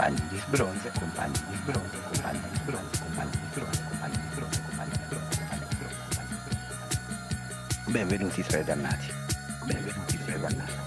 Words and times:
compagni 0.00 0.28
di 0.30 0.38
sbronzo, 0.38 0.90
compagni 0.98 1.32
di 1.46 1.56
sbronzo, 1.56 1.98
compagni 2.10 2.40
di 2.40 2.56
sbronzo, 2.56 3.02
compagni 3.02 3.30
di 3.30 3.46
sbronzo, 3.52 3.82
compagni 3.86 4.16
di 4.16 4.28
sbronzo, 4.32 4.62
compagni 4.62 4.90
di 4.90 5.04
sbronzo, 5.04 5.38
compagni 5.38 5.68
di 5.68 6.54
sbronzo. 6.54 7.90
Benvenuti 7.90 8.42
tra 8.42 8.58
i 8.60 8.64
dannati, 8.64 9.12
benvenuti 9.66 10.24
tra 10.24 10.34
i 10.34 10.40
dannati. 10.40 10.79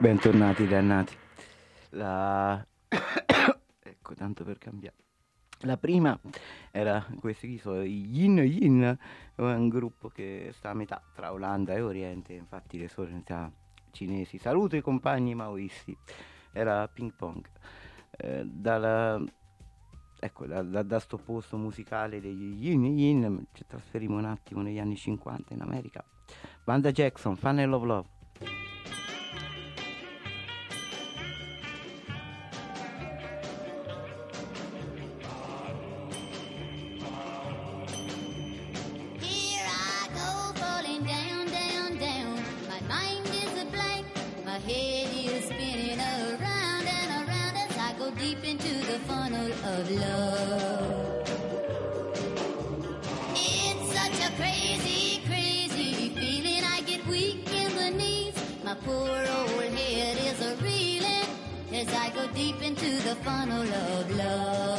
Bentornati 0.00 0.66
dannati. 0.66 1.14
La... 1.90 2.66
ecco, 3.84 4.14
tanto 4.14 4.44
per 4.44 4.56
cambiare. 4.56 4.96
La 5.64 5.76
prima 5.76 6.18
era 6.70 7.06
questo 7.18 7.46
qui 7.46 7.58
sono 7.58 7.82
i 7.82 8.06
Yin 8.08 8.38
Yin, 8.38 8.98
un 9.34 9.68
gruppo 9.68 10.08
che 10.08 10.52
sta 10.54 10.70
a 10.70 10.74
metà 10.74 11.02
tra 11.14 11.34
Olanda 11.34 11.74
e 11.74 11.82
Oriente, 11.82 12.32
infatti 12.32 12.78
le 12.78 12.88
sovranità 12.88 13.52
cinesi. 13.90 14.38
Saluto 14.38 14.74
i 14.74 14.80
compagni 14.80 15.34
maoisti. 15.34 15.94
Era 16.50 16.88
ping 16.88 17.12
pong. 17.14 17.44
Eh, 18.12 18.46
dalla, 18.46 19.22
ecco, 20.18 20.46
da, 20.46 20.62
da, 20.62 20.82
da 20.82 20.98
sto 20.98 21.18
posto 21.18 21.58
musicale 21.58 22.22
degli 22.22 22.66
Yin 22.66 22.84
Yin 22.86 23.46
ci 23.52 23.66
trasferiamo 23.66 24.16
un 24.16 24.24
attimo 24.24 24.62
negli 24.62 24.78
anni 24.78 24.96
50 24.96 25.52
in 25.52 25.60
America. 25.60 26.02
Banda 26.64 26.90
Jackson, 26.90 27.36
Funnel 27.36 27.70
of 27.74 27.82
Love. 27.84 28.19
Funnel 49.06 49.52
of 49.52 49.90
love. 49.90 51.28
It's 53.34 53.92
such 53.98 54.18
a 54.28 54.30
crazy, 54.36 55.22
crazy 55.26 56.10
feeling. 56.10 56.64
I 56.64 56.82
get 56.82 57.06
weak 57.06 57.48
in 57.52 57.74
the 57.76 57.90
knees. 57.90 58.34
My 58.64 58.74
poor 58.74 59.08
old 59.08 59.72
head 59.74 60.16
is 60.30 60.40
a 60.40 60.56
reeling 60.62 61.28
as 61.72 61.88
I 61.94 62.10
go 62.10 62.26
deep 62.34 62.62
into 62.62 62.90
the 63.08 63.16
funnel 63.16 63.62
of 63.62 64.16
love. 64.16 64.69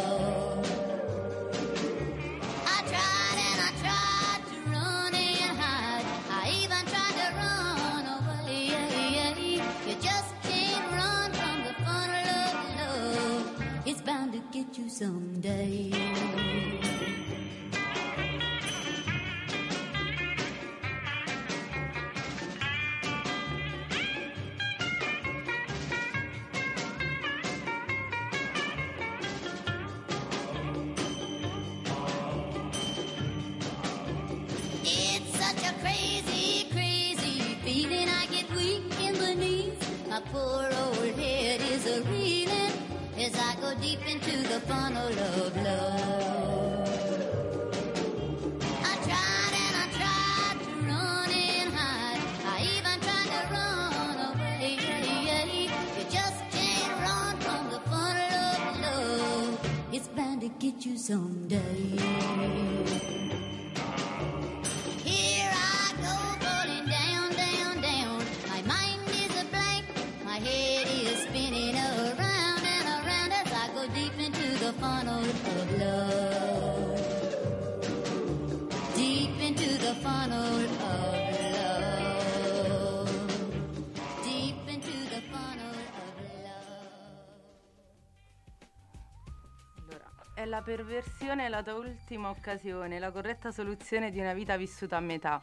Perversione 90.62 91.50
la 91.50 91.64
tua 91.64 91.76
ultima 91.76 92.30
occasione, 92.30 93.00
la 93.00 93.12
corretta 93.12 93.52
soluzione 93.52 94.12
di 94.12 94.20
una 94.20 94.34
vita 94.34 94.58
vissuta 94.58 94.98
a 94.98 95.02
metà. 95.02 95.42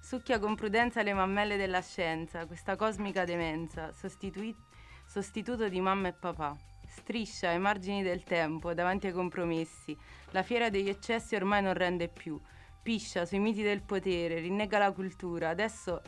Succhia 0.00 0.38
con 0.38 0.54
prudenza 0.54 1.02
le 1.02 1.12
mammelle 1.12 1.56
della 1.56 1.82
scienza, 1.82 2.46
questa 2.46 2.76
cosmica 2.76 3.24
demenza, 3.24 3.92
sostitui- 3.92 4.56
sostituto 5.04 5.68
di 5.68 5.80
mamma 5.80 6.08
e 6.08 6.12
papà. 6.12 6.56
Striscia 6.86 7.50
ai 7.50 7.58
margini 7.58 8.02
del 8.02 8.22
tempo, 8.22 8.72
davanti 8.72 9.08
ai 9.08 9.12
compromessi. 9.12 9.96
La 10.30 10.42
fiera 10.42 10.70
degli 10.70 10.88
eccessi 10.88 11.34
ormai 11.34 11.62
non 11.62 11.74
rende 11.74 12.08
più. 12.08 12.40
Piscia 12.82 13.26
sui 13.26 13.38
miti 13.38 13.62
del 13.62 13.82
potere, 13.82 14.38
rinnega 14.38 14.78
la 14.78 14.92
cultura. 14.92 15.50
Adesso 15.50 16.00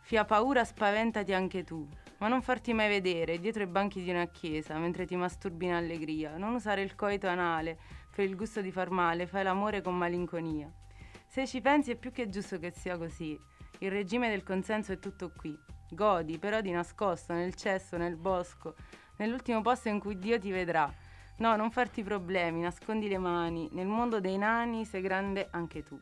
fia 0.00 0.24
paura, 0.24 0.64
spaventati 0.64 1.32
anche 1.32 1.64
tu. 1.64 1.88
Ma 2.18 2.28
non 2.28 2.42
farti 2.42 2.74
mai 2.74 2.88
vedere 2.88 3.38
dietro 3.38 3.62
i 3.62 3.66
banchi 3.66 4.02
di 4.02 4.10
una 4.10 4.26
chiesa 4.26 4.76
mentre 4.76 5.06
ti 5.06 5.16
masturbi 5.16 5.64
in 5.64 5.72
allegria. 5.72 6.36
Non 6.36 6.52
usare 6.54 6.82
il 6.82 6.94
coito 6.94 7.26
anale 7.26 7.78
per 8.14 8.24
il 8.24 8.36
gusto 8.36 8.60
di 8.60 8.70
far 8.70 8.90
male, 8.90 9.26
fai 9.26 9.44
l'amore 9.44 9.82
con 9.82 9.96
malinconia. 9.96 10.70
Se 11.26 11.46
ci 11.46 11.60
pensi 11.60 11.92
è 11.92 11.96
più 11.96 12.10
che 12.10 12.28
giusto 12.28 12.58
che 12.58 12.70
sia 12.70 12.98
così. 12.98 13.38
Il 13.78 13.90
regime 13.90 14.28
del 14.28 14.42
consenso 14.42 14.92
è 14.92 14.98
tutto 14.98 15.30
qui. 15.34 15.58
Godi, 15.90 16.38
però 16.38 16.60
di 16.60 16.70
nascosto, 16.70 17.32
nel 17.32 17.54
cesso, 17.54 17.96
nel 17.96 18.16
bosco, 18.16 18.74
nell'ultimo 19.16 19.62
posto 19.62 19.88
in 19.88 20.00
cui 20.00 20.18
Dio 20.18 20.38
ti 20.38 20.50
vedrà. 20.50 20.92
No, 21.38 21.56
non 21.56 21.70
farti 21.70 22.02
problemi, 22.02 22.60
nascondi 22.60 23.08
le 23.08 23.18
mani. 23.18 23.68
Nel 23.72 23.86
mondo 23.86 24.20
dei 24.20 24.36
nani 24.36 24.84
sei 24.84 25.00
grande 25.00 25.48
anche 25.52 25.82
tu. 25.82 26.00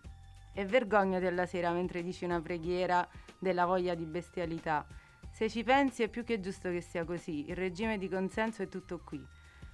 E 0.52 0.64
vergognati 0.64 1.26
alla 1.26 1.46
sera 1.46 1.70
mentre 1.70 2.02
dici 2.02 2.24
una 2.24 2.40
preghiera 2.40 3.06
della 3.38 3.64
voglia 3.64 3.94
di 3.94 4.04
bestialità. 4.04 4.84
Se 5.30 5.48
ci 5.48 5.62
pensi 5.62 6.02
è 6.02 6.08
più 6.08 6.24
che 6.24 6.40
giusto 6.40 6.70
che 6.70 6.80
sia 6.80 7.04
così. 7.04 7.48
Il 7.48 7.54
regime 7.54 7.98
di 7.98 8.08
consenso 8.08 8.62
è 8.62 8.68
tutto 8.68 8.98
qui. 9.04 9.24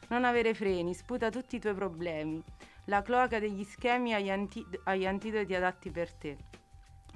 Non 0.09 0.25
avere 0.25 0.55
freni, 0.55 0.95
sputa 0.95 1.31
tutti 1.31 1.56
i 1.56 1.61
tuoi 1.61 1.75
problemi. 1.75 2.43
La 2.87 3.03
cloaca 3.03 3.39
degli 3.39 3.65
schemi 3.65 4.12
agli, 4.12 4.31
anti- 4.31 4.67
agli 4.85 5.06
antidoti 5.06 5.55
adatti 5.55 5.91
per 5.91 6.12
te. 6.12 6.37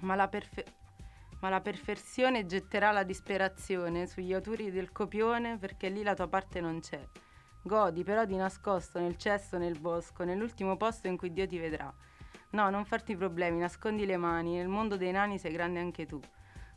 Ma 0.01 0.15
la, 0.15 0.29
perfe- 0.29 0.65
ma 1.41 1.51
la 1.51 1.61
perfezione 1.61 2.47
getterà 2.47 2.91
la 2.91 3.03
disperazione 3.03 4.07
sugli 4.07 4.33
autori 4.33 4.71
del 4.71 4.91
copione 4.93 5.59
perché 5.59 5.89
lì 5.89 6.03
la 6.03 6.15
tua 6.15 6.29
parte 6.29 6.61
non 6.61 6.81
c'è. 6.81 7.07
Godi 7.63 8.03
però 8.05 8.25
di 8.25 8.37
nascosto 8.37 8.99
nel 8.99 9.19
cesso, 9.19 9.59
nel 9.59 9.79
bosco, 9.79 10.25
nell'ultimo 10.25 10.77
posto 10.77 11.07
in 11.09 11.19
cui 11.19 11.33
Dio 11.33 11.47
ti 11.47 11.59
vedrà. 11.59 11.93
No, 12.51 12.71
non 12.71 12.87
farti 12.87 13.15
problemi, 13.15 13.59
nascondi 13.59 14.07
le 14.07 14.17
mani, 14.17 14.57
nel 14.57 14.69
mondo 14.69 14.97
dei 14.97 15.13
nani 15.13 15.39
sei 15.39 15.53
grande 15.53 15.81
anche 15.81 16.07
tu. 16.07 16.19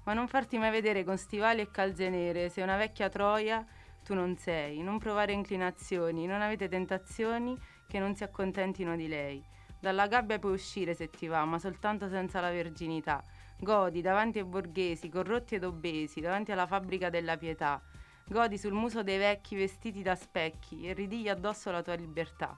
Ma 0.04 0.14
non 0.14 0.28
farti 0.28 0.58
mai 0.58 0.72
vedere 0.72 1.06
con 1.06 1.18
stivali 1.18 1.62
e 1.62 1.72
calze 1.72 2.10
nere, 2.10 2.50
sei 2.50 2.64
una 2.64 2.76
vecchia 2.76 3.08
troia, 3.08 3.66
tu 4.04 4.14
non 4.14 4.38
sei. 4.38 4.82
Non 4.82 5.00
provare 5.00 5.34
inclinazioni, 5.34 6.26
non 6.26 6.42
avete 6.42 6.68
tentazioni 6.68 7.58
che 7.88 8.00
non 8.00 8.16
si 8.16 8.24
accontentino 8.24 8.96
di 8.96 9.08
lei. 9.08 9.44
Dalla 9.80 10.08
gabbia 10.08 10.38
puoi 10.38 10.54
uscire 10.54 10.94
se 10.94 11.10
ti 11.10 11.28
va, 11.28 11.44
ma 11.46 11.58
soltanto 11.58 12.08
senza 12.08 12.40
la 12.40 12.52
verginità. 12.52 13.24
Godi 13.60 14.02
davanti 14.02 14.40
ai 14.40 14.46
borghesi, 14.46 15.10
corrotti 15.10 15.56
ed 15.56 15.64
obesi, 15.64 16.22
davanti 16.22 16.52
alla 16.52 16.68
fabbrica 16.68 17.10
della 17.10 17.38
pietà. 17.38 17.82
Godi 18.28 18.58
sul 18.58 18.74
muso 18.74 19.04
dei 19.04 19.18
vecchi 19.18 19.56
vestiti 19.56 20.02
da 20.02 20.16
specchi 20.16 20.88
e 20.88 20.94
ridigli 20.94 21.30
addosso 21.30 21.72
la 21.72 21.82
tua 21.82 21.96
libertà. 21.96 22.58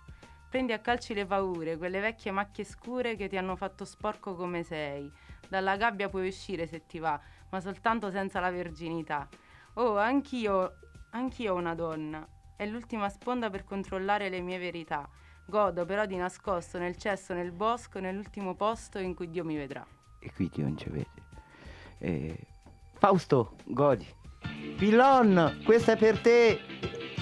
Prendi 0.49 0.71
a 0.71 0.79
calci 0.79 1.13
le 1.13 1.25
paure, 1.25 1.77
quelle 1.77 1.99
vecchie 1.99 2.31
macchie 2.31 2.63
scure 2.63 3.15
che 3.15 3.27
ti 3.27 3.37
hanno 3.37 3.55
fatto 3.55 3.85
sporco 3.85 4.35
come 4.35 4.61
sei. 4.61 5.11
Dalla 5.47 5.77
gabbia 5.77 6.09
puoi 6.09 6.27
uscire 6.27 6.67
se 6.67 6.85
ti 6.85 6.99
va, 6.99 7.19
ma 7.49 7.59
soltanto 7.59 8.11
senza 8.11 8.39
la 8.39 8.51
verginità. 8.51 9.27
Oh, 9.75 9.97
anch'io, 9.97 10.75
anch'io 11.13 11.55
una 11.55 11.75
donna. 11.75 12.27
È 12.55 12.65
l'ultima 12.65 13.09
sponda 13.09 13.49
per 13.49 13.63
controllare 13.63 14.29
le 14.29 14.41
mie 14.41 14.59
verità. 14.59 15.07
Godo 15.45 15.85
però 15.85 16.05
di 16.05 16.15
nascosto 16.15 16.77
nel 16.77 16.95
cesso, 16.97 17.33
nel 17.33 17.51
bosco, 17.51 17.99
nell'ultimo 17.99 18.55
posto 18.55 18.99
in 18.99 19.13
cui 19.13 19.29
Dio 19.29 19.43
mi 19.43 19.55
vedrà. 19.55 19.85
E 20.19 20.31
qui 20.33 20.49
Dio 20.49 20.63
non 20.63 20.77
ci 20.77 20.89
vede. 20.89 21.09
Eh, 21.97 22.37
Fausto, 22.93 23.55
godi. 23.65 24.07
Pillon, 24.77 25.61
questa 25.65 25.93
è 25.93 25.97
per 25.97 26.19
te. 26.19 27.12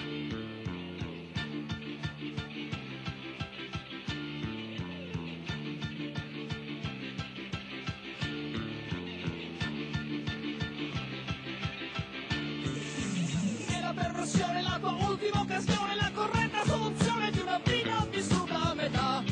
E 14.22 14.62
la 14.62 14.78
tua 14.80 14.92
ultima 14.92 15.42
occasione, 15.42 15.96
la 15.96 16.12
corretta 16.14 16.64
soluzione 16.64 17.32
di 17.32 17.40
una 17.40 17.60
vita 17.64 18.06
vissuta 18.12 18.70
a 18.70 18.74
metà. 18.76 19.24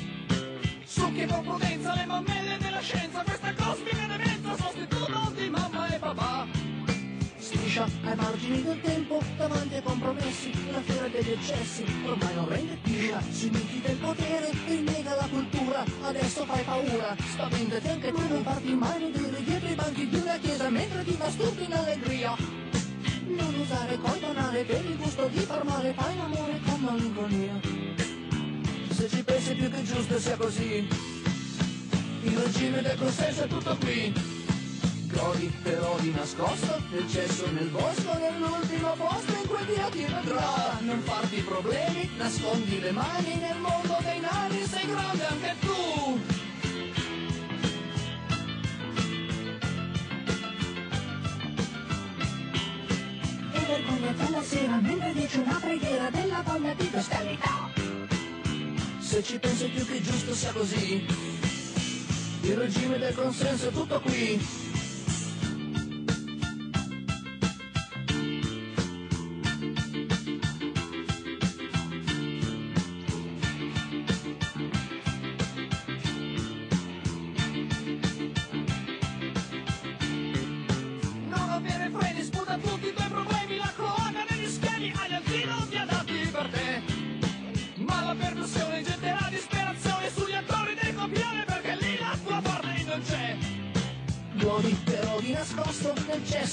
Succhi 0.84 1.28
con 1.28 1.44
prudenza 1.44 1.94
le 1.94 2.06
mammelle 2.08 2.58
della 2.58 2.80
scienza, 2.80 3.22
questa 3.22 3.54
cosmica 3.54 4.08
demenza 4.08 4.56
sostituto 4.58 5.32
di 5.36 5.48
mamma 5.48 5.94
e 5.94 6.00
papà. 6.00 6.48
Striscia 7.38 7.88
ai 8.04 8.16
margini 8.16 8.64
del 8.64 8.82
tempo, 8.82 9.22
davanti 9.38 9.76
ai 9.76 9.84
compromessi, 9.84 10.72
la 10.72 10.82
fiera 10.82 11.08
degli 11.08 11.32
eccessi, 11.34 11.84
ormai 12.06 12.34
non 12.34 12.48
rende 12.50 12.78
piscia, 12.82 13.22
sui 13.30 13.50
miti 13.52 13.82
del 13.82 13.98
potere, 13.98 14.50
rinnega 14.66 15.14
la 15.14 15.28
cultura, 15.30 15.86
adesso 16.02 16.46
fai 16.46 16.64
paura, 16.64 17.16
spaventati 17.32 17.88
anche 17.88 18.12
tu, 18.12 18.28
non 18.28 18.42
farti 18.42 18.74
mai 18.74 19.00
vedere 19.00 19.44
dietro 19.44 19.70
i 19.70 19.76
banchi 19.76 20.10
di 20.10 20.16
una 20.16 20.38
chiesa 20.40 20.68
mentre 20.70 21.04
ti 21.04 21.16
masturbi 21.16 21.64
in 21.66 21.74
allegria. 21.74 22.59
Usare 23.70 24.00
col 24.00 24.18
banale 24.18 24.64
per 24.64 24.84
il 24.84 24.98
gusto 24.98 25.28
di 25.28 25.42
far 25.42 25.64
male, 25.64 25.94
fai 25.94 26.18
l'amore 26.18 26.60
con 26.66 26.80
malinconia. 26.82 27.60
Se 28.90 29.08
ci 29.08 29.24
pensi 29.24 29.54
più 29.54 29.70
che 29.70 29.84
giusto 29.84 30.18
sia 30.18 30.36
così, 30.38 30.88
il 32.24 32.36
regime 32.36 32.82
del 32.82 32.98
consenso 32.98 33.44
è 33.44 33.48
tutto 33.48 33.78
qui. 33.78 34.12
Godi 35.14 35.54
però 35.62 35.96
di 36.00 36.12
nascosto, 36.12 36.82
nel 36.90 37.08
cesso, 37.12 37.46
nel 37.52 37.68
bosco, 37.68 38.18
nell'ultimo 38.18 38.92
posto 38.98 39.34
in 39.34 39.48
cui 39.48 39.66
Dio 39.66 39.90
ti 39.92 40.04
vedrà. 40.04 40.80
Non 40.80 41.02
farti 41.02 41.42
problemi, 41.42 42.10
nascondi 42.18 42.80
le 42.80 42.92
mani 42.92 43.36
nel 43.36 43.60
mondo 43.60 43.98
dei 44.02 44.20
nani, 44.20 44.66
sei 44.66 44.88
grande 44.88 45.26
anche 45.28 45.56
tu. 45.60 46.09
E 54.00 54.02
vergognati 54.02 54.34
alla 54.34 54.44
sera 54.44 54.76
mentre 54.78 55.14
dici 55.14 55.38
una 55.40 55.60
preghiera 55.60 56.10
della 56.10 56.42
voglia 56.46 56.74
di 56.74 56.86
bestialità. 56.86 57.70
Se 59.00 59.22
ci 59.22 59.38
pensi 59.40 59.68
più 59.68 59.86
che 59.86 60.02
giusto 60.02 60.34
sia 60.34 60.54
così, 60.54 61.06
il 62.44 62.56
regime 62.56 62.98
del 62.98 63.14
consenso 63.14 63.68
è 63.68 63.72
tutto 63.74 64.00
qui. 64.00 64.69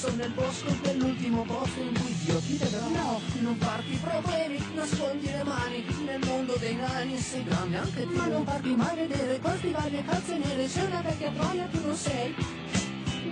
Cesso, 0.06 0.14
nel 0.16 0.30
bosco, 0.30 0.76
nell'ultimo 0.84 1.42
posto 1.42 1.80
in 1.80 1.92
cui 1.98 2.14
Dio 2.24 2.38
ti 2.38 2.56
vedrà. 2.56 2.86
No, 2.86 3.20
non 3.40 3.56
farti 3.56 3.98
problemi, 4.02 4.58
nascondi 4.74 5.26
le 5.26 5.42
mani 5.44 5.84
nel 6.04 6.20
mondo 6.24 6.56
dei 6.58 6.76
nani, 6.76 7.18
sei 7.18 7.44
grande 7.44 7.76
anche 7.76 8.02
tu. 8.02 8.14
Ma 8.14 8.26
non 8.26 8.44
farti 8.44 8.74
mai 8.74 8.96
vedere 8.96 9.40
con 9.40 9.56
stivali 9.56 9.98
e 9.98 10.04
calze 10.04 10.38
nere, 10.38 10.68
sei 10.68 10.86
una 10.86 11.00
vecchia 11.00 11.30
troia, 11.30 11.68
tu 11.70 11.80
non 11.84 11.96
sei. 11.96 12.34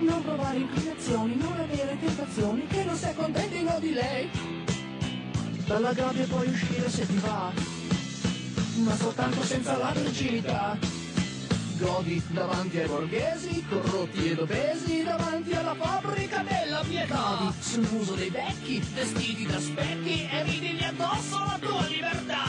Non 0.01 0.23
provare 0.23 0.57
inclinazioni, 0.57 1.35
non 1.35 1.53
avere 1.53 1.97
tentazioni, 1.99 2.67
che 2.67 2.83
non 2.83 2.95
si 2.95 3.05
accontentino 3.05 3.79
di 3.79 3.93
lei. 3.93 4.29
Dalla 5.65 5.93
gabbia 5.93 6.25
puoi 6.25 6.47
uscire 6.47 6.89
se 6.89 7.07
ti 7.07 7.17
va, 7.17 7.51
ma 8.83 8.95
soltanto 8.95 9.41
senza 9.43 9.77
la 9.77 9.91
virginità. 9.95 10.77
Godi 11.77 12.21
davanti 12.29 12.79
ai 12.79 12.87
borghesi, 12.87 13.54
corrotti 13.69 14.31
ed 14.31 14.39
obesi, 14.39 15.03
davanti 15.03 15.53
alla 15.53 15.75
fabbrica 15.75 16.43
della 16.43 16.83
pietà. 16.87 17.53
Sul 17.59 17.87
muso 17.91 18.13
dei 18.13 18.29
vecchi, 18.29 18.79
vestiti 18.93 19.45
da 19.45 19.59
specchi, 19.59 20.27
e 20.29 20.43
ridigli 20.43 20.83
addosso 20.83 21.37
la 21.39 21.57
tua 21.59 21.85
libertà. 21.87 22.43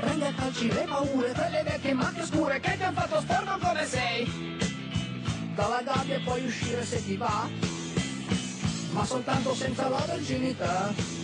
Prende 0.00 0.26
a 0.26 0.32
calci 0.32 0.68
le 0.68 0.84
paure 0.88 1.32
delle 1.32 1.62
vecchie 1.62 1.94
macchie 1.94 2.26
scure 2.26 2.60
che 2.60 2.76
ti 2.76 2.82
hanno 2.82 3.00
fatto 3.00 3.20
sporco 3.20 3.58
come 3.58 3.86
sei. 3.86 4.52
Dalla 5.54 5.82
gabbia 5.82 6.20
puoi 6.24 6.44
uscire 6.44 6.84
se 6.84 7.04
ti 7.04 7.16
va, 7.16 7.48
ma 8.92 9.04
soltanto 9.04 9.54
senza 9.54 9.88
la 9.88 10.04
virginità. 10.12 11.23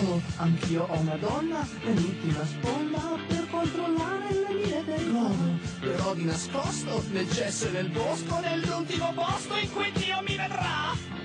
Oh, 0.00 0.22
anch'io 0.36 0.86
ho 0.88 1.00
una 1.00 1.16
donna, 1.16 1.66
l'ultima 1.82 2.46
sponda 2.46 3.18
per 3.26 3.48
controllare 3.50 4.32
le 4.32 4.54
mie 4.54 4.84
del 4.84 5.04
globo. 5.10 5.58
Però 5.80 6.14
di 6.14 6.24
nascosto, 6.24 7.02
nel 7.10 7.28
cesso 7.32 7.66
e 7.66 7.70
nel 7.70 7.88
bosco, 7.88 8.38
nell'ultimo 8.38 9.12
posto 9.12 9.56
in 9.56 9.72
cui 9.72 9.90
Dio 9.92 10.22
mi 10.22 10.36
vedrà. 10.36 11.16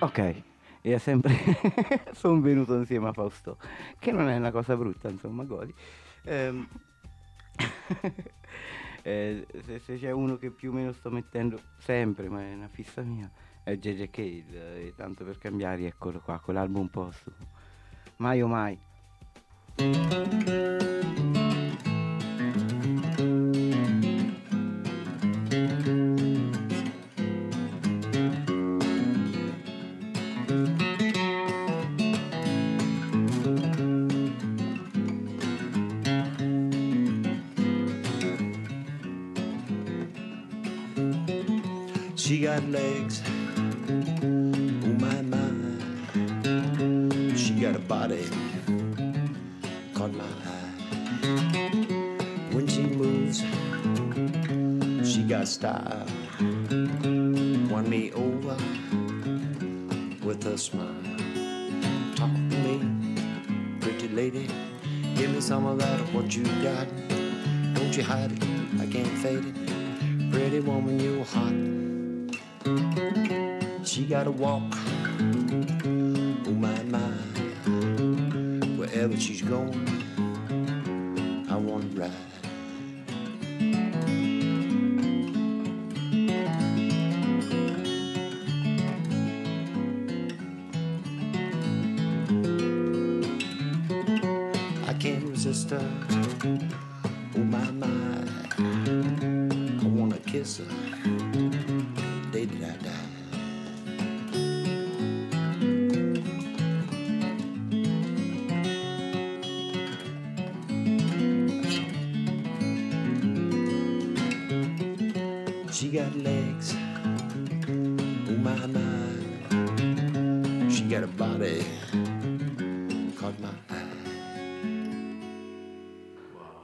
Ok, 0.00 0.42
e 0.82 0.94
è 0.94 0.98
sempre 0.98 1.34
sono 2.12 2.40
venuto 2.40 2.76
insieme 2.76 3.08
a 3.08 3.12
Fausto, 3.12 3.56
che 3.98 4.10
non 4.10 4.28
è 4.28 4.36
una 4.36 4.50
cosa 4.50 4.76
brutta, 4.76 5.08
insomma, 5.08 5.44
godi. 5.44 5.72
Ehm, 6.24 6.68
eh, 9.02 9.46
se, 9.64 9.78
se 9.78 9.98
c'è 9.98 10.10
uno 10.10 10.36
che 10.36 10.50
più 10.50 10.70
o 10.70 10.74
meno 10.74 10.92
sto 10.92 11.10
mettendo 11.10 11.58
sempre, 11.78 12.28
ma 12.28 12.42
è 12.42 12.52
una 12.52 12.68
fissa 12.68 13.02
mia, 13.02 13.30
è 13.62 13.76
JJ 13.76 14.10
Cale, 14.10 14.86
e 14.86 14.92
tanto 14.96 15.24
per 15.24 15.38
cambiare, 15.38 15.86
eccolo 15.86 16.18
qua, 16.18 16.40
con 16.40 16.54
l'album 16.54 16.88
postumo. 16.88 17.36
Mai 18.16 18.42
o 18.42 18.48
mai. 18.48 18.78
A 47.74 47.78
body, 47.78 48.24
caught 49.94 50.12
my 50.12 50.24
eye. 50.24 50.72
When 52.52 52.66
she 52.66 52.82
moves, 52.82 53.42
she 55.10 55.22
got 55.22 55.48
style. 55.48 56.06
Won 57.70 57.88
me 57.88 58.12
over 58.12 58.56
with 60.22 60.44
a 60.44 60.58
smile. 60.58 60.86
Talk 62.14 62.30
to 62.30 62.56
me, 62.58 62.80
pretty 63.80 64.08
lady. 64.08 64.48
Give 65.14 65.30
me 65.30 65.40
some 65.40 65.64
of 65.64 65.78
that, 65.78 65.98
what 66.12 66.36
you 66.36 66.44
got. 66.62 66.88
Don't 67.74 67.96
you 67.96 68.02
hide 68.02 68.32
it, 68.32 68.44
I 68.80 68.86
can't 68.86 69.16
fade 69.18 69.46
it. 69.46 69.54
Pretty 70.30 70.60
woman, 70.60 71.00
you 71.00 71.24
hot. 71.24 71.54
She 73.86 74.04
got 74.04 74.26
a 74.26 74.30
walk, 74.30 74.74
but 79.08 79.20
she's 79.20 79.42
gone. 79.42 79.86
I 81.50 81.56
wanna 81.56 81.86
ride. 81.94 82.31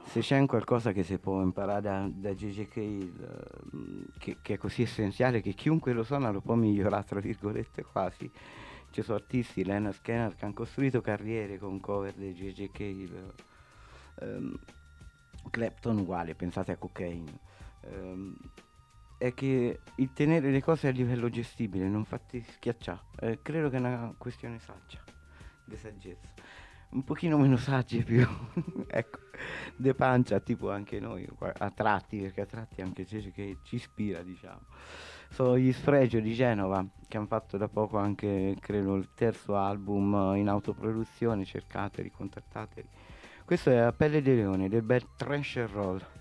Se 0.09 0.21
c'è 0.21 0.43
qualcosa 0.47 0.91
che 0.91 1.03
si 1.03 1.19
può 1.19 1.39
imparare 1.39 1.81
da, 1.81 2.09
da 2.11 2.33
J.J. 2.33 2.65
Cale, 2.65 2.87
eh, 2.87 4.05
che, 4.17 4.37
che 4.41 4.55
è 4.55 4.57
così 4.57 4.81
essenziale 4.81 5.39
che 5.39 5.53
chiunque 5.53 5.93
lo 5.93 6.03
suona 6.03 6.31
lo 6.31 6.41
può 6.41 6.55
migliorare, 6.55 7.05
tra 7.05 7.19
virgolette, 7.19 7.83
quasi. 7.83 8.31
Ci 8.89 9.03
sono 9.03 9.17
artisti, 9.17 9.63
Lena 9.63 9.91
Skinner, 9.91 10.33
che 10.33 10.45
hanno 10.45 10.55
costruito 10.55 10.99
carriere 11.01 11.59
con 11.59 11.79
cover 11.79 12.13
di 12.15 12.33
J.J. 12.33 12.71
Cale. 12.71 13.33
ehm, 14.21 14.59
Clapton 15.51 15.99
uguale, 15.99 16.33
pensate 16.33 16.71
a 16.71 16.77
Cocaine. 16.77 17.39
Ehm, 17.81 18.35
è 19.15 19.31
che 19.35 19.81
il 19.93 20.13
tenere 20.13 20.49
le 20.49 20.63
cose 20.63 20.87
a 20.87 20.91
livello 20.91 21.29
gestibile, 21.29 21.87
non 21.87 22.03
fatti 22.03 22.41
schiacciare, 22.41 23.01
eh, 23.19 23.39
credo 23.43 23.69
che 23.69 23.75
è 23.75 23.79
una 23.79 24.11
questione 24.17 24.57
saggia, 24.59 25.03
di 25.63 25.75
saggezza. 25.75 26.29
Un 26.91 27.03
pochino 27.03 27.37
meno 27.37 27.55
saggi 27.55 28.03
più, 28.03 28.27
ecco, 28.87 29.19
de 29.75 29.93
pancia, 29.93 30.39
tipo 30.39 30.71
anche 30.71 30.99
noi, 30.99 31.27
a 31.39 31.69
tratti, 31.69 32.19
perché 32.19 32.41
a 32.41 32.45
tratti 32.47 32.81
anche 32.81 33.05
c'è 33.05 33.31
che 33.31 33.57
ci 33.61 33.75
ispira, 33.75 34.23
diciamo. 34.23 34.61
Sono 35.29 35.55
gli 35.59 35.71
Sfregio 35.71 36.19
di 36.19 36.33
Genova, 36.33 36.83
che 37.07 37.17
hanno 37.17 37.27
fatto 37.27 37.57
da 37.57 37.67
poco 37.67 37.99
anche, 37.99 38.55
credo, 38.59 38.95
il 38.95 39.09
terzo 39.13 39.55
album 39.55 40.33
in 40.35 40.49
autoproduzione, 40.49 41.45
cercateli, 41.45 42.09
contattateli. 42.09 42.87
Questo 43.45 43.69
è 43.69 43.77
A 43.77 43.91
Pelle 43.91 44.23
di 44.23 44.35
Leone, 44.35 44.67
del 44.67 44.81
bel 44.81 45.15
Trash 45.15 45.57
and 45.57 45.69
Roll. 45.69 46.18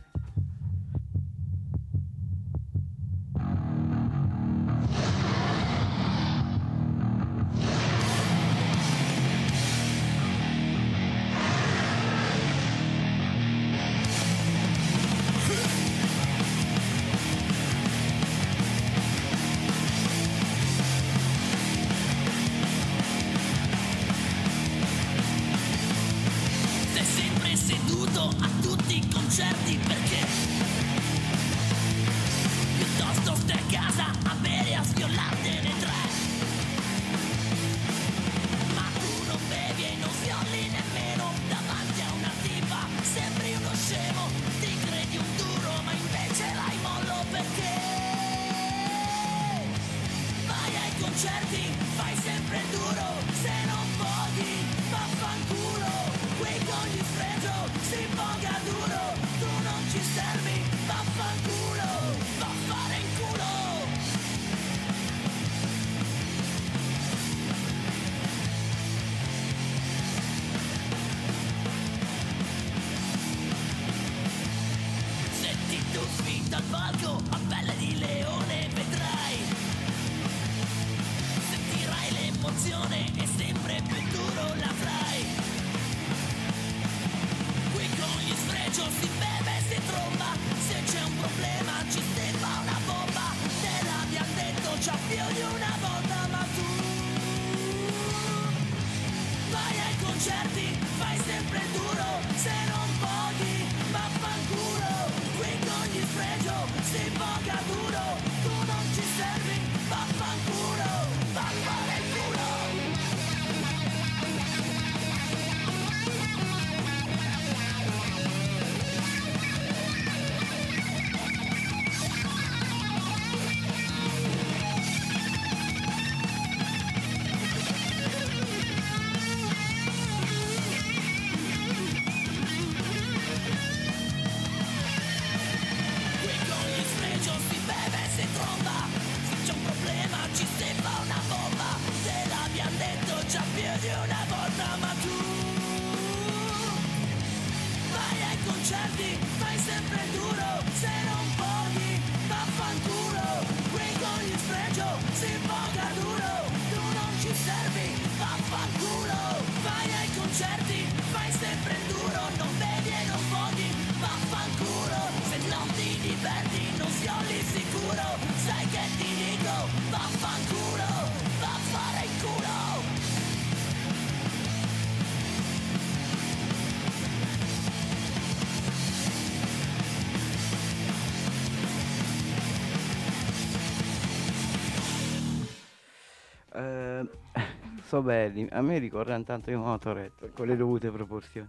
So 187.89 188.03
belli, 188.03 188.47
a 188.51 188.61
me 188.61 188.77
ricordano 188.77 189.25
tanto 189.25 189.51
i 189.51 189.57
motoret 189.57 190.33
con 190.35 190.47
le 190.47 190.57
dovute 190.57 190.91
proporzioni. 190.91 191.49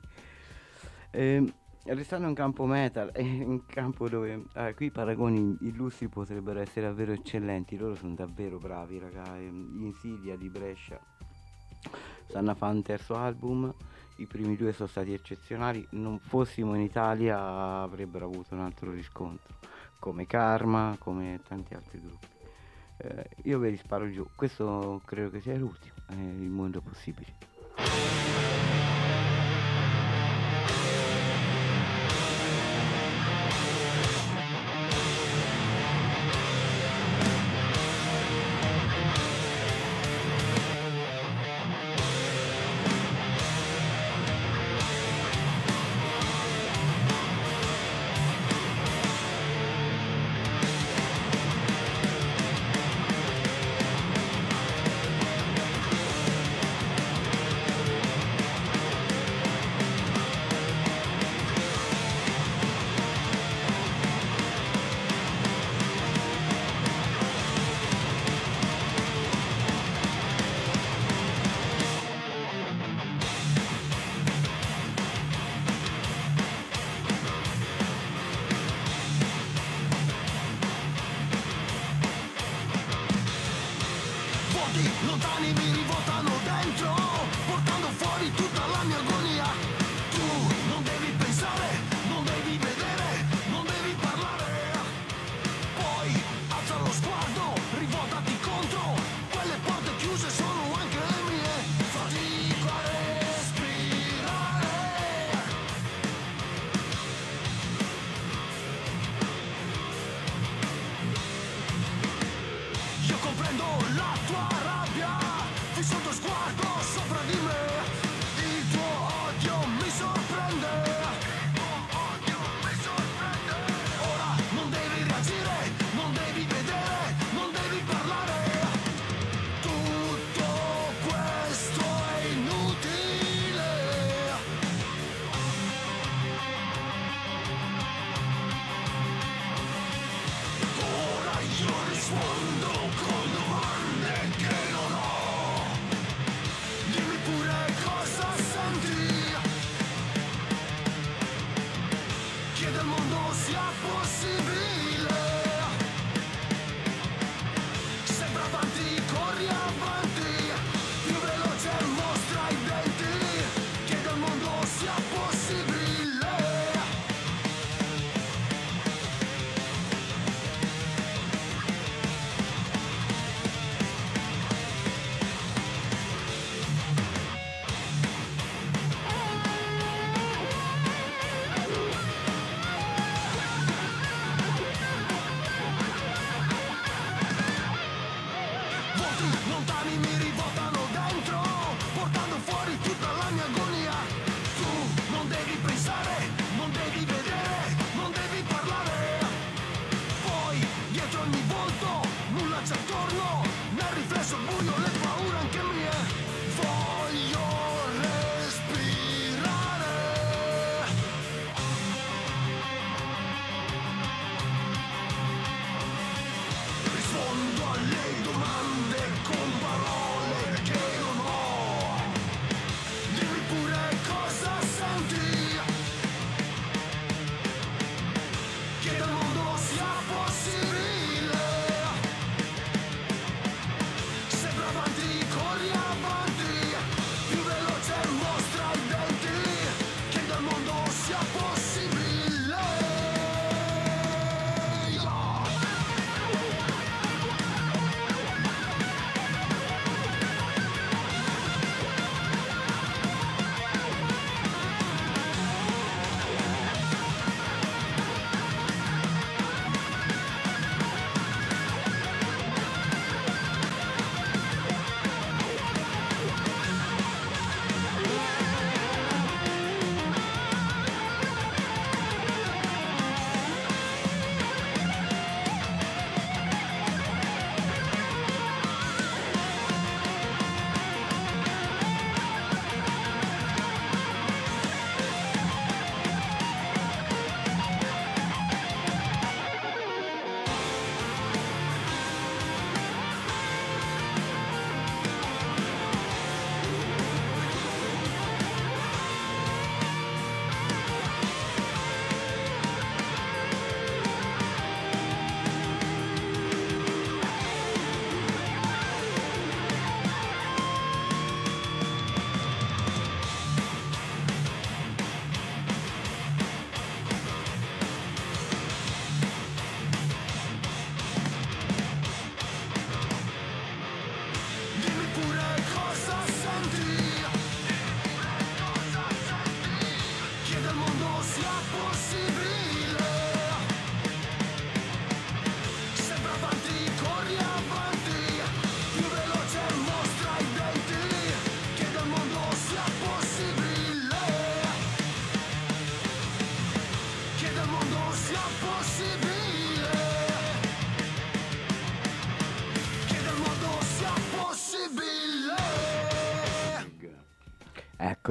Ehm, 1.12 1.52
restando 1.84 2.30
in 2.30 2.34
campo 2.34 2.66
metal, 2.66 3.12
è 3.12 3.20
in 3.22 3.66
campo 3.66 4.08
dove 4.08 4.46
eh, 4.54 4.74
qui 4.74 4.86
i 4.86 4.92
paragoni 4.92 5.58
illustri 5.62 6.08
potrebbero 6.08 6.60
essere 6.60 6.86
davvero 6.86 7.12
eccellenti, 7.12 7.76
loro 7.76 7.96
sono 7.96 8.14
davvero 8.14 8.58
bravi, 8.58 9.00
raga. 9.00 9.38
ehm, 9.38 9.82
Insidia 9.82 10.38
di 10.38 10.48
Brescia 10.48 10.98
stanno 12.30 12.52
a 12.52 12.56
fare 12.56 12.74
un 12.74 12.84
terzo 12.84 13.16
album, 13.16 13.74
i 14.16 14.26
primi 14.26 14.56
due 14.56 14.72
sono 14.72 14.88
stati 14.88 15.12
eccezionali, 15.12 15.86
non 15.92 16.20
fossimo 16.20 16.74
in 16.74 16.82
Italia 16.82 17.82
avrebbero 17.82 18.28
avuto 18.28 18.54
un 18.54 18.62
altro 18.62 18.92
riscontro, 18.92 19.56
come 20.00 20.26
Karma, 20.26 20.96
come 21.00 21.42
tanti 21.46 21.74
altri 21.74 22.00
gruppi. 22.00 22.28
Eh, 22.98 23.30
io 23.44 23.60
ve 23.60 23.72
li 23.72 23.78
sparo 23.78 24.10
giù, 24.10 24.26
questo 24.36 25.02
credo 25.06 25.32
che 25.32 25.42
sia 25.42 25.58
l'ultimo, 25.58 25.96
è 26.10 26.14
il 26.14 26.50
mondo 26.50 26.82
possibile. 26.82 28.29
lontani 85.08 85.54
mi 85.54 85.69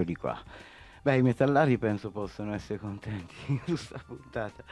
Eccoli 0.09 0.15
qua. 0.15 0.43
Beh, 1.03 1.17
i 1.17 1.23
metallari 1.23 1.77
penso 1.79 2.11
possono 2.11 2.55
essere 2.55 2.79
contenti 2.79 3.35
di 3.47 3.59
questa 3.59 4.01
puntata. 4.05 4.65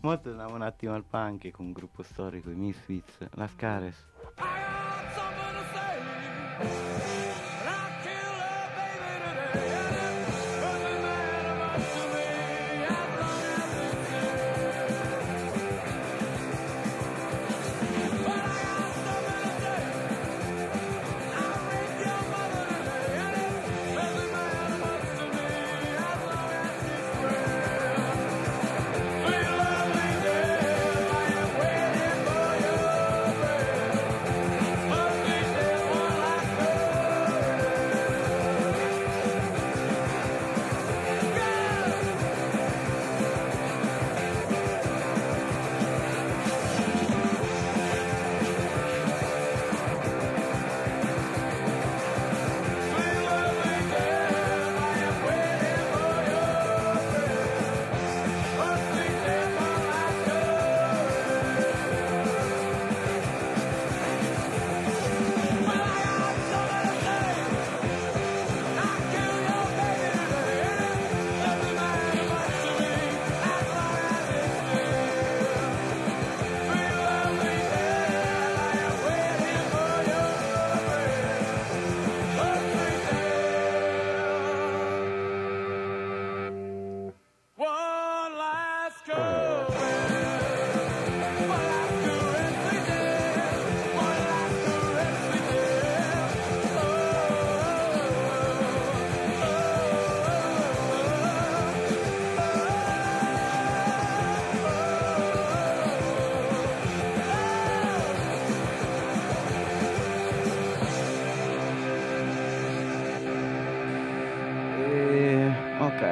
Mo 0.00 0.20
torniamo 0.20 0.54
un 0.54 0.62
attimo 0.62 0.94
al 0.94 1.04
punk 1.04 1.50
con 1.50 1.66
un 1.66 1.72
gruppo 1.72 2.02
storico, 2.02 2.50
i 2.50 2.54
Misfits, 2.54 3.26
la 3.32 3.48
Scares. 3.48 4.06
One 6.58 6.95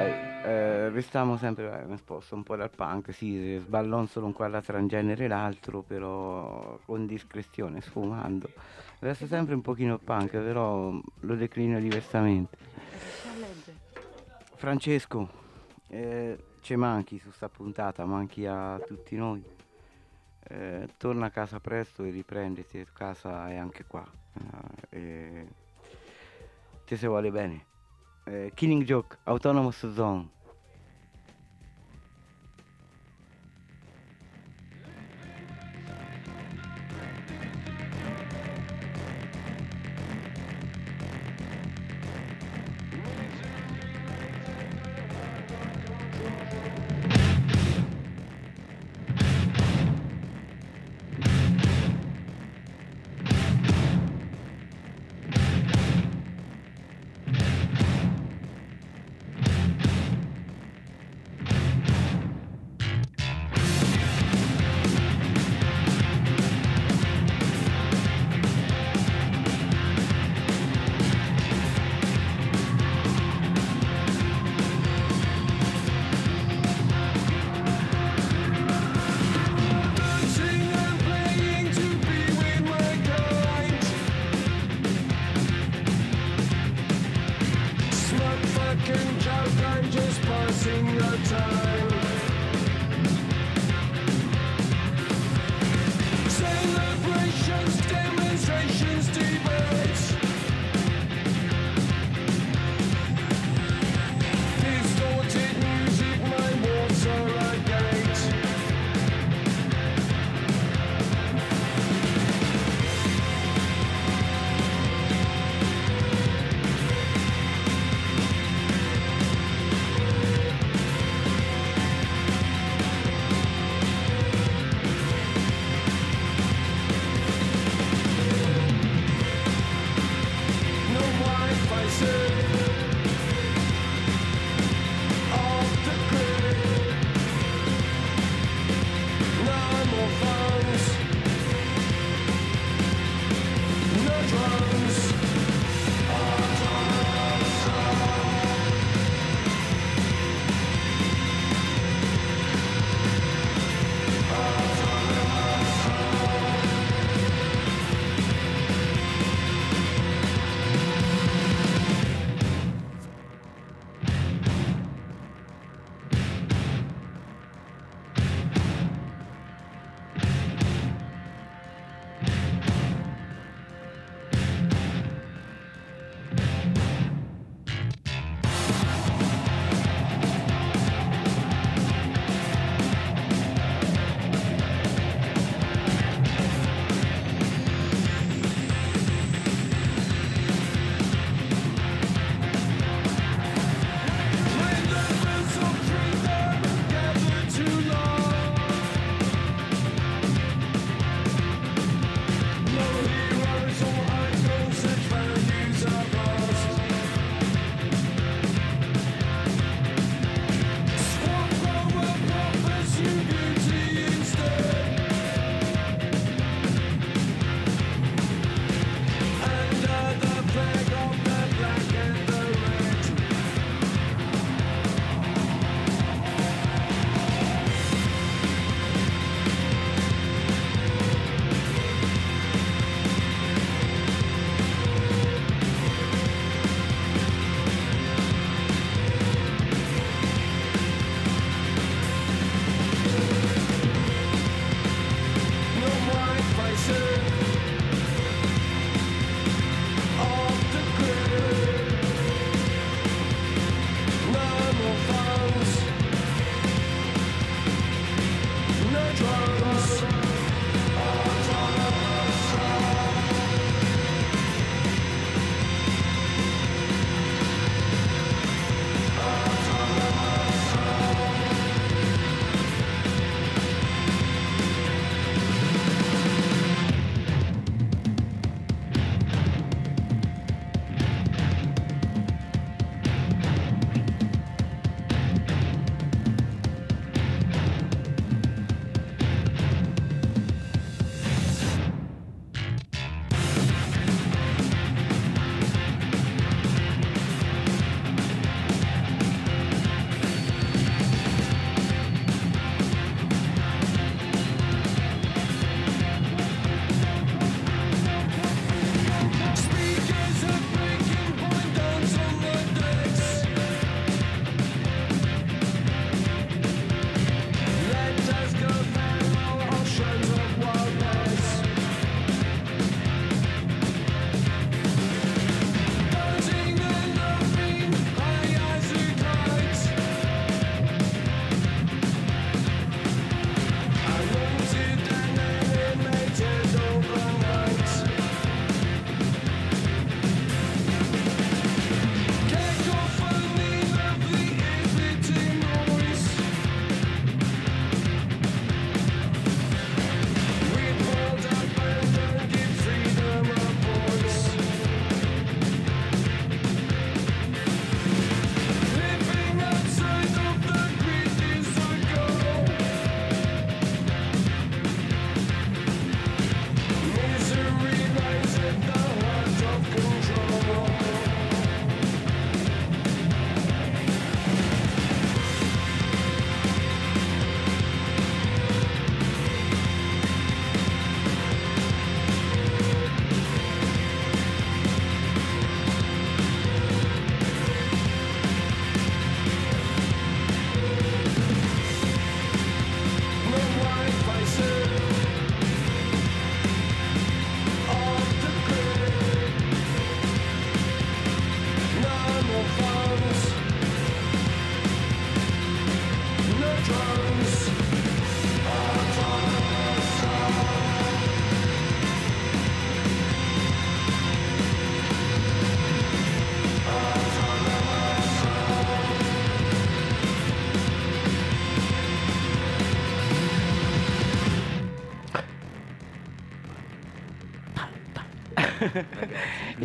eh, 0.03 0.89
restiamo 0.91 1.37
sempre 1.37 1.81
eh, 1.81 1.85
mi 1.87 1.97
sposto 1.97 2.35
un 2.35 2.43
po' 2.43 2.57
dal 2.57 2.71
punk, 2.71 3.13
sì, 3.13 3.59
sballonzolo 3.63 4.27
un 4.27 4.33
qua 4.33 4.49
la 4.49 4.61
tra 4.61 4.79
un 4.79 4.89
genere 4.89 5.25
e 5.25 5.29
l'altro, 5.29 5.83
però 5.83 6.79
con 6.85 7.07
discrezione, 7.07 7.81
sfumando. 7.81 8.49
Resta 8.99 9.27
sempre 9.27 9.55
un 9.55 9.61
pochino 9.61 9.99
punk, 9.99 10.31
però 10.31 10.93
lo 11.21 11.35
declino 11.35 11.79
diversamente. 11.81 12.57
Francesco, 14.57 15.29
eh, 15.89 16.39
ci 16.61 16.77
manchi 16.77 17.19
su 17.19 17.31
sta 17.31 17.49
puntata, 17.49 18.05
manchi 18.05 18.47
a 18.47 18.81
tutti 18.87 19.17
noi. 19.17 19.43
Eh, 20.47 20.89
torna 20.99 21.27
a 21.27 21.31
casa 21.31 21.59
presto 21.61 22.05
e 22.05 22.11
riprenditi, 22.11 22.87
casa 22.93 23.51
è 23.51 23.57
anche 23.57 23.85
qua. 23.87 24.07
Eh, 24.91 25.47
te 26.85 26.97
se 26.97 27.07
vuole 27.07 27.31
bene. 27.31 27.73
Eh, 28.27 28.51
Killing 28.55 28.85
Joke, 28.87 29.19
Autonomous 29.27 29.85
Zone. 29.87 30.34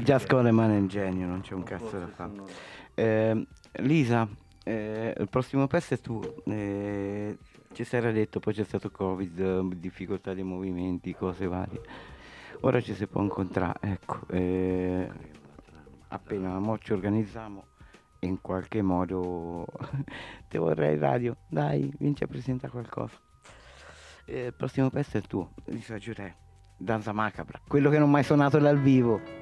Già 0.10 0.18
Scoleman 0.18 0.72
è 0.72 0.78
un 0.78 0.88
genio, 0.88 1.28
non 1.28 1.42
c'è 1.42 1.54
un 1.54 1.62
cazzo 1.62 2.00
da 2.00 2.08
fare. 2.08 2.32
Eh, 2.96 3.46
Lisa, 3.74 4.28
eh, 4.64 5.14
il 5.16 5.30
prossimo 5.30 5.68
pezzo 5.68 5.94
è 5.94 6.00
tuo. 6.00 6.42
Eh, 6.46 7.38
ci 7.74 7.84
si 7.84 7.96
era 7.96 8.10
detto, 8.10 8.40
poi 8.40 8.56
c'è 8.56 8.64
stato 8.64 8.90
Covid, 8.90 9.76
difficoltà 9.76 10.34
dei 10.34 10.42
movimenti, 10.42 11.14
cose 11.14 11.46
varie. 11.46 11.82
Ora 12.62 12.82
ci 12.82 12.96
si 12.96 13.06
può 13.06 13.22
incontrare, 13.22 13.78
ecco. 13.82 14.22
eh, 14.30 15.08
appena 16.08 16.58
mo 16.58 16.80
ci 16.80 16.92
organizziamo 16.92 17.66
in 18.22 18.42
qualche 18.42 18.82
modo 18.82 19.68
ti 20.50 20.58
vorrei 20.58 20.98
radio, 20.98 21.36
dai, 21.48 21.94
vinci 22.00 22.24
a 22.24 22.28
presentare 22.28 22.72
qualcosa. 22.72 23.16
Eh, 24.26 24.46
il 24.46 24.54
prossimo 24.56 24.90
pezzo 24.90 25.20
è 25.20 25.22
tuo, 25.22 25.52
Lisa 25.66 26.00
Giurè, 26.00 26.34
Danza 26.76 27.12
Macabra, 27.12 27.62
quello 27.68 27.92
che 27.92 28.00
non 28.00 28.08
ho 28.08 28.12
mai 28.12 28.24
suonato 28.24 28.58
dal 28.58 28.80
vivo. 28.80 29.39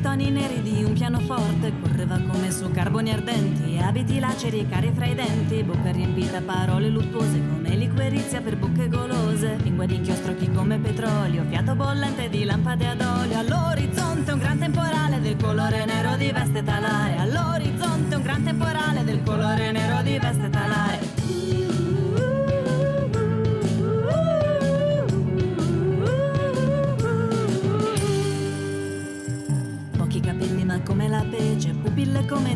Sporche, 0.00 0.08
semitoni 0.08 0.30
neri 0.30 0.62
di 0.62 0.82
un 0.82 0.92
pianoforte 0.94 1.72
Correva 1.80 2.18
come 2.18 2.50
su 2.50 2.70
carboni 2.70 3.12
ardenti, 3.12 3.78
abiti 3.78 4.18
laceri, 4.18 4.66
cari 4.68 4.90
fra 4.94 5.06
i 5.06 5.14
denti 5.14 5.62
Bocca 5.62 5.90
riempita, 5.90 6.40
parole 6.40 6.88
luttuose 6.88 7.40
come 7.48 7.76
liquirizia 7.76 8.40
per 8.40 8.56
bocche 8.56 8.88
golose 8.88 9.56
Lingua 9.62 9.86
di 9.86 9.96
inchiostro 9.96 10.34
chi 10.34 10.50
come 10.50 10.78
petrolio, 10.78 11.44
fiato 11.48 11.74
bollente 11.74 12.28
di 12.28 12.44
lampade 12.44 12.88
ad 12.88 13.00
olio 13.00 13.38
All'orizzonte 13.38 14.32
un 14.32 14.38
gran 14.38 14.58
temporale 14.58 15.20
del 15.20 15.36
colore 15.36 15.84
nero 15.84 16.16
di 16.16 16.30
veste 16.32 16.62
talare 16.62 17.16
All'orizzonte 17.16 18.14
un 18.16 18.22
gran 18.22 18.42
temporale 18.42 19.04
del 19.04 19.22
colore 19.22 19.70
nero 19.70 20.02
di 20.02 20.18
veste 20.18 20.29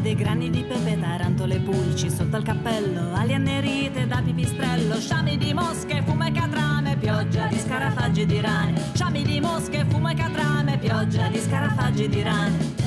dei 0.05 0.15
grani 0.15 0.51
di 0.51 0.63
pepe, 0.63 1.01
tarantole 1.01 1.61
pulci 1.61 2.11
sotto 2.11 2.37
al 2.37 2.43
cappello, 2.43 3.15
ali 3.15 3.33
annerite 3.33 4.07
da 4.07 4.21
pipistrello, 4.23 4.97
sciami 4.97 5.39
di 5.39 5.55
mosche, 5.55 6.03
fumo 6.05 6.27
e 6.27 6.31
catrame, 6.31 6.99
pioggia 6.99 7.47
di 7.47 7.59
scarafaggi 7.59 8.27
di 8.27 8.39
rane, 8.39 8.83
sciami 8.93 9.23
di 9.23 9.41
mosche, 9.41 9.87
fumo 9.89 10.11
e 10.11 10.15
catrame, 10.15 10.77
pioggia 10.77 11.29
di 11.29 11.39
scarafaggi 11.39 12.09
di 12.11 12.23
rane. 12.23 12.84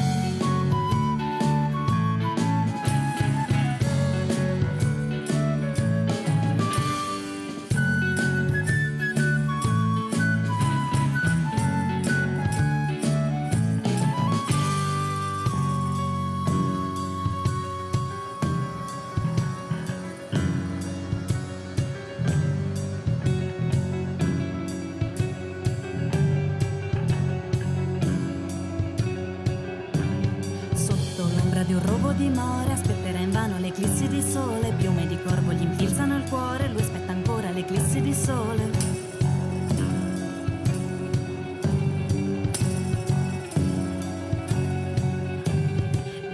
Di 32.18 32.26
un 32.26 32.30
rovo 32.30 32.30
di 32.30 32.30
more 32.30 32.72
aspetterà 32.74 33.20
invano 33.20 33.60
l'eclissi 33.60 34.08
di 34.08 34.22
sole 34.22 34.74
Piume 34.78 35.08
di 35.08 35.18
corvo 35.24 35.52
gli 35.54 35.62
infilzano 35.62 36.18
il 36.18 36.24
cuore 36.30 36.68
Lui 36.70 36.82
aspetta 36.82 37.12
ancora 37.12 37.52
l'eclissi 37.52 38.02
di 38.02 38.14
sole. 38.14 38.96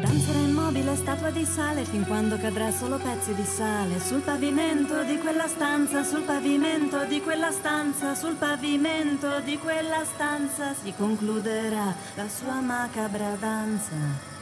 Danzerà 0.01 0.39
immobile 0.39 0.95
statua 0.95 1.29
di 1.29 1.45
sale 1.45 1.83
Fin 1.83 2.05
quando 2.05 2.37
cadrà 2.37 2.71
solo 2.71 2.97
pezzi 2.97 3.33
di 3.33 3.43
sale. 3.43 3.99
Sul 3.99 4.21
pavimento 4.21 5.03
di 5.03 5.17
quella 5.17 5.47
stanza 5.47 6.03
Sul 6.03 6.23
pavimento 6.23 7.03
di 7.05 7.21
quella 7.21 7.51
stanza 7.51 8.15
Sul 8.15 8.35
pavimento 8.35 9.39
di 9.41 9.57
quella 9.57 10.03
stanza 10.05 10.73
Si 10.73 10.93
concluderà 10.95 11.93
la 12.15 12.27
sua 12.27 12.61
macabra 12.61 13.35
danza 13.39 14.32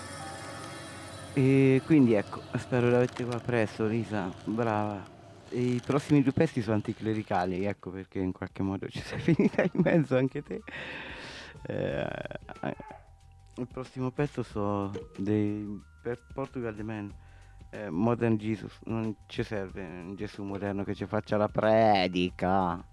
E 1.34 1.82
quindi 1.86 2.14
ecco, 2.14 2.42
spero 2.58 2.90
di 2.90 2.96
averti 2.96 3.24
qua 3.24 3.40
presto, 3.40 3.86
Lisa, 3.88 4.30
brava. 4.44 5.04
E 5.50 5.76
I 5.76 5.82
prossimi 5.82 6.22
due 6.22 6.34
pezzi 6.34 6.62
sono 6.62 6.76
anticlericali, 6.76 7.66
ecco 7.66 7.90
perché 7.90 8.20
in 8.20 8.32
qualche 8.32 8.64
modo 8.64 8.88
ci 8.90 9.00
sei 9.04 9.20
finita 9.20 9.64
in 9.64 9.82
mezzo 9.82 10.18
anche 10.18 10.42
te. 10.42 10.62
Eh, 11.64 12.02
eh, 12.62 12.76
il 13.56 13.68
prossimo 13.68 14.12
pezzo 14.12 14.44
so 14.44 14.92
dei 15.18 15.82
per 16.02 16.20
Portugal 16.34 16.76
The 16.76 16.84
Man, 16.84 17.14
eh, 17.70 17.90
Modern 17.90 18.36
Jesus, 18.36 18.80
non 18.86 19.16
ci 19.28 19.44
serve 19.44 19.84
un 19.84 20.16
Gesù 20.16 20.44
moderno 20.44 20.84
che 20.84 20.96
ci 20.96 21.06
faccia 21.06 21.38
la 21.38 21.48
predica. 21.48 22.84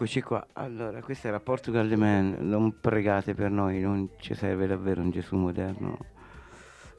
Eccoci 0.00 0.22
qua, 0.22 0.46
allora 0.52 1.02
questa 1.02 1.26
era 1.26 1.40
Portugal 1.40 1.88
The 1.88 1.96
Man, 1.96 2.36
non 2.38 2.78
pregate 2.78 3.34
per 3.34 3.50
noi, 3.50 3.80
non 3.80 4.10
ci 4.20 4.32
serve 4.32 4.68
davvero 4.68 5.00
un 5.00 5.10
Gesù 5.10 5.34
moderno. 5.34 5.98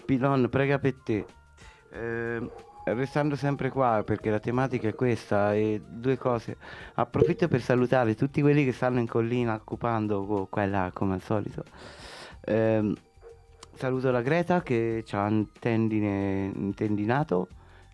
Pilon, 0.05 0.49
prega 0.49 0.79
per 0.79 0.95
te. 0.95 1.25
Eh, 1.93 2.51
restando 2.83 3.37
sempre 3.37 3.69
qua 3.69 4.03
perché 4.05 4.29
la 4.29 4.39
tematica 4.39 4.89
è 4.89 4.95
questa 4.95 5.55
e 5.55 5.81
due 5.87 6.17
cose. 6.17 6.57
Approfitto 6.95 7.47
per 7.47 7.61
salutare 7.61 8.15
tutti 8.15 8.41
quelli 8.41 8.65
che 8.65 8.73
stanno 8.73 8.99
in 8.99 9.07
collina 9.07 9.53
occupando 9.53 10.47
qua 10.49 10.63
e 10.63 10.67
là 10.67 10.91
come 10.93 11.13
al 11.13 11.21
solito. 11.21 11.63
Eh, 12.41 12.93
saluto 13.75 14.11
la 14.11 14.21
Greta 14.21 14.61
che 14.61 15.05
ha 15.11 15.23
un, 15.23 15.47
tendine, 15.57 16.51
un 16.53 16.73
tendinato. 16.73 17.47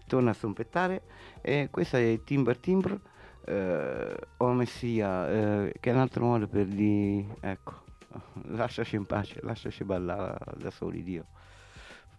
Torna 0.08 0.32
a 0.32 0.34
sompettare. 0.34 1.04
E 1.42 1.68
questo 1.70 1.98
è 1.98 2.22
Timber 2.24 2.58
Timber 2.58 3.00
eh, 3.46 4.18
o 4.38 4.54
Messia, 4.54 5.30
eh, 5.30 5.74
che 5.80 5.90
è 5.92 5.94
un 5.94 6.00
altro 6.00 6.26
modo 6.26 6.48
per 6.48 6.66
di... 6.66 7.26
ecco, 7.40 7.84
lasciaci 8.50 8.96
in 8.96 9.06
pace, 9.06 9.40
lasciaci 9.44 9.84
ballare 9.84 10.38
da 10.58 10.72
soli, 10.72 11.04
Dio. 11.04 11.26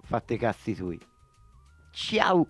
Fate 0.02 0.34
i 0.34 0.38
cazzi 0.38 0.74
tuoi. 0.74 1.00
Ciao! 1.90 2.46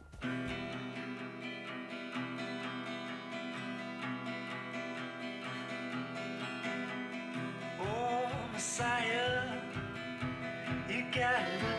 Oh, 7.79 8.29
Messiah, 8.53 9.61
you 10.89 11.05
got 11.11 11.76